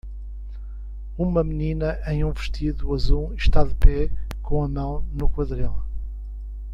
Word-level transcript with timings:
Uma 1.15 1.43
menina 1.43 1.99
em 2.07 2.23
um 2.25 2.31
vestido 2.33 2.91
azul 2.91 3.35
está 3.35 3.63
de 3.63 3.75
pé 3.75 4.09
com 4.41 4.63
a 4.63 4.67
mão 4.67 5.05
no 5.13 5.29
quadril. 5.29 5.75